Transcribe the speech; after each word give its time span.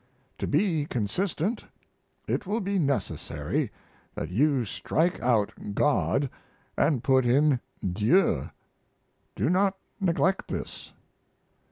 To 0.39 0.47
be 0.47 0.87
consistent, 0.87 1.63
it 2.27 2.47
will 2.47 2.59
be 2.59 2.79
necessary 2.79 3.69
that 4.15 4.31
you 4.31 4.65
strike 4.65 5.19
out 5.21 5.51
"God" 5.75 6.27
& 6.67 7.03
put 7.03 7.23
in 7.23 7.59
"Dieu." 7.87 8.49
Do 9.35 9.47
not 9.47 9.77
neglect 10.01 10.47
this. 10.47 10.91